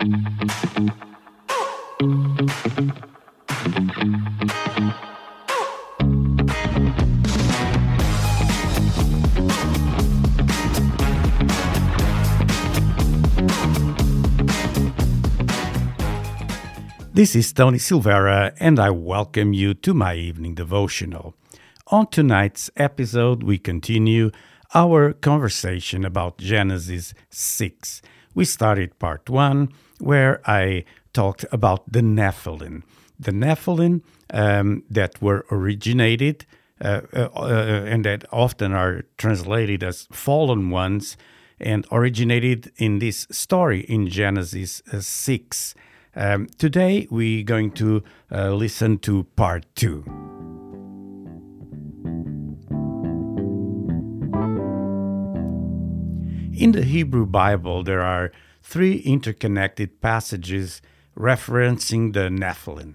[0.00, 0.06] This
[17.36, 21.34] is Tony Silvera, and I welcome you to my evening devotional.
[21.88, 24.30] On tonight's episode, we continue
[24.74, 28.00] our conversation about Genesis 6.
[28.34, 29.68] We started part 1,
[30.00, 32.82] where I talked about the Nephilim.
[33.18, 36.46] The Nephilim um, that were originated
[36.82, 41.16] uh, uh, uh, and that often are translated as fallen ones
[41.60, 45.74] and originated in this story in Genesis uh, 6.
[46.16, 50.04] Um, today, we're going to uh, listen to part two.
[56.58, 58.32] In the Hebrew Bible, there are
[58.70, 60.80] three interconnected passages
[61.18, 62.94] referencing the Nephilim.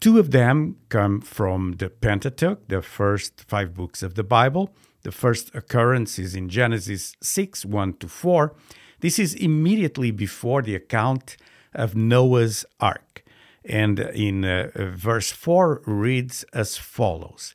[0.00, 4.74] Two of them come from the Pentateuch, the first five books of the Bible.
[5.04, 8.56] The first occurrence is in Genesis 6 1 to 4.
[9.00, 11.36] This is immediately before the account
[11.72, 13.22] of Noah's ark.
[13.64, 17.54] And in uh, verse 4 reads as follows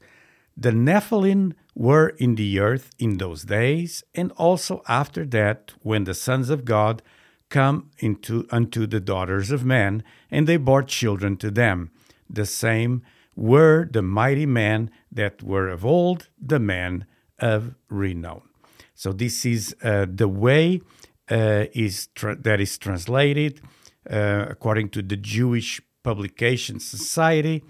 [0.55, 6.13] The Nephilim were in the earth in those days, and also after that, when the
[6.13, 7.01] sons of God
[7.49, 11.91] come into unto the daughters of men, and they bore children to them.
[12.29, 13.01] The same
[13.35, 17.05] were the mighty men that were of old, the men
[17.39, 18.41] of renown.
[18.93, 20.81] So this is uh, the way
[21.31, 23.61] uh, is tra- that is translated
[24.09, 27.63] uh, according to the Jewish Publication Society,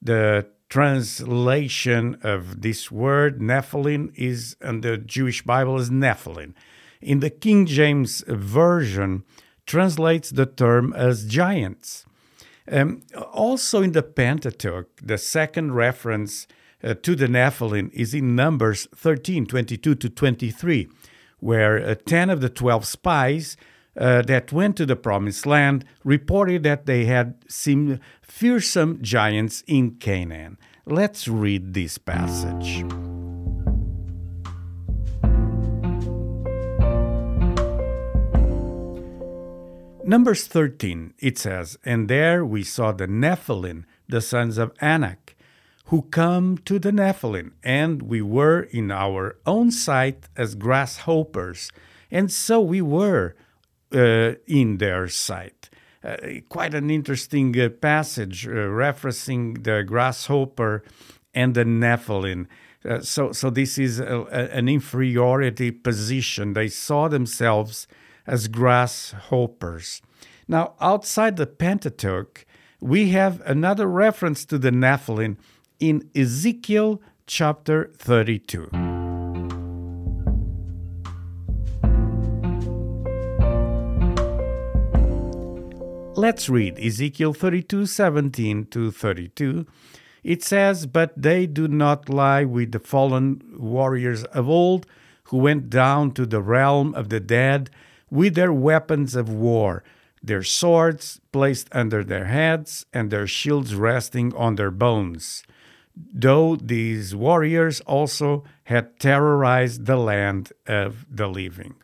[0.00, 6.54] the translation of this word Nephilim is in the Jewish Bible is Nephilim.
[7.02, 9.24] In the King James Version,
[9.66, 12.04] translates the term as giants.
[12.70, 16.46] Um, also in the Pentateuch, the second reference
[16.84, 20.88] uh, to the Nephilim is in Numbers 13 22 to 23,
[21.40, 23.56] where uh, 10 of the 12 spies
[23.96, 29.96] uh, that went to the promised land reported that they had seen fearsome giants in
[29.96, 30.56] Canaan.
[30.86, 32.84] Let's read this passage.
[40.12, 45.34] Numbers 13, it says, And there we saw the Nephilim, the sons of Anak,
[45.86, 51.72] who come to the Nephilim, and we were in our own sight as grasshoppers,
[52.10, 53.34] and so we were
[53.94, 55.70] uh, in their sight.
[56.04, 56.16] Uh,
[56.50, 60.84] quite an interesting uh, passage uh, referencing the grasshopper
[61.32, 62.48] and the Nephilim.
[62.84, 66.52] Uh, so, so this is a, a, an inferiority position.
[66.52, 67.86] They saw themselves
[68.26, 70.02] as grasshoppers.
[70.48, 72.44] Now, outside the Pentateuch,
[72.80, 75.36] we have another reference to the Nephilim
[75.78, 78.68] in Ezekiel chapter 32.
[86.14, 89.66] Let's read Ezekiel 32 17 to 32.
[90.22, 94.86] It says, But they do not lie with the fallen warriors of old,
[95.24, 97.70] who went down to the realm of the dead
[98.12, 99.82] with their weapons of war,
[100.22, 105.42] their swords placed under their heads, and their shields resting on their bones.
[105.96, 111.74] Though these warriors also had terrorized the land of the living.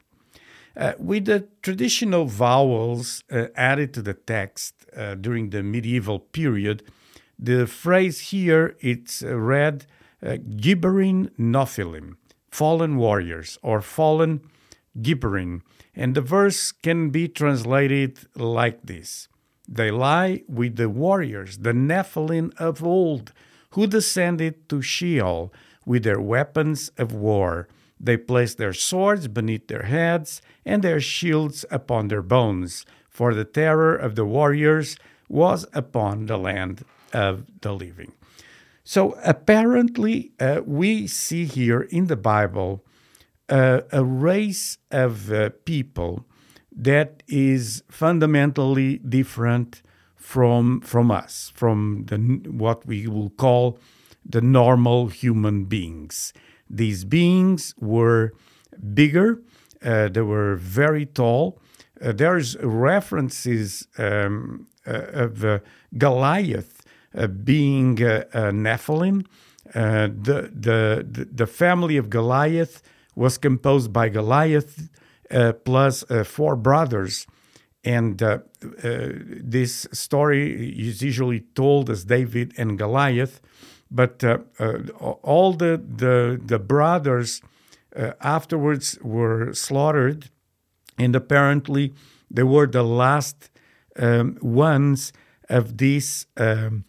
[0.76, 6.82] Uh, with the traditional vowels uh, added to the text uh, during the medieval period,
[7.38, 9.86] the phrase here it's uh, read
[10.22, 12.16] uh, gibborim Nephilim,
[12.50, 14.40] fallen warriors, or fallen
[15.00, 15.62] gibborim,
[15.98, 19.28] and the verse can be translated like this
[19.68, 23.32] They lie with the warriors, the Nephilim of old,
[23.72, 25.52] who descended to Sheol
[25.84, 27.68] with their weapons of war
[28.00, 33.44] they placed their swords beneath their heads and their shields upon their bones, for the
[33.44, 34.96] terror of the warriors
[35.28, 38.12] was upon the land of the living.
[38.84, 42.84] So apparently, uh, we see here in the Bible
[43.48, 46.26] uh, a race of uh, people
[46.72, 49.82] that is fundamentally different
[50.16, 52.18] from from us, from the
[52.50, 53.78] what we will call
[54.24, 56.32] the normal human beings.
[56.68, 58.32] These beings were
[58.94, 59.42] bigger,
[59.82, 61.60] uh, they were very tall.
[62.00, 65.58] Uh, there's references um, uh, of uh,
[65.96, 66.82] Goliath
[67.14, 69.26] uh, being a Nephilim.
[69.72, 72.82] the, the, the family of Goliath
[73.18, 74.88] was composed by Goliath
[75.64, 77.26] plus four brothers.
[77.84, 78.38] And uh,
[78.84, 79.08] uh,
[79.44, 80.44] this story
[80.88, 83.40] is usually told as David and Goliath,
[83.90, 84.78] but uh, uh,
[85.22, 87.40] all the, the, the brothers
[87.96, 90.30] uh, afterwards were slaughtered,
[90.98, 91.94] and apparently
[92.30, 93.50] they were the last
[93.96, 95.12] um, ones
[95.48, 96.26] of this.
[96.36, 96.84] Um,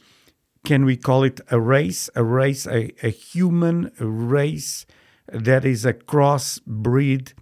[0.65, 2.09] can we call it a race?
[2.15, 4.85] A race, a, a human race
[5.31, 7.33] that is a crossbreed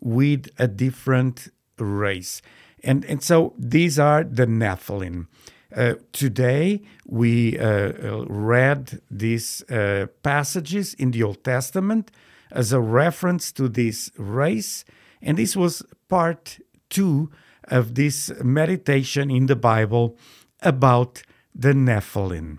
[0.00, 1.48] with a different
[1.78, 2.42] race.
[2.82, 5.26] And, and so these are the Nephilim.
[5.74, 12.10] Uh, today, we uh, read these uh, passages in the Old Testament
[12.52, 14.84] as a reference to this race,
[15.20, 16.58] and this was part
[16.88, 17.30] two
[17.64, 20.16] of this meditation in the Bible
[20.62, 21.22] about
[21.54, 22.58] the Nephilim.